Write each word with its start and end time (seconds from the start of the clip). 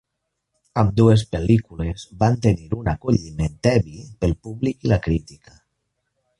Ambdues 0.81 1.23
pel·lícules 1.35 2.07
van 2.23 2.39
tenir 2.47 2.71
un 2.79 2.91
acolliment 2.95 3.61
tebi 3.69 4.03
pel 4.25 4.37
públic 4.49 4.85
i 4.89 4.95
la 4.97 5.03
crítica. 5.09 5.59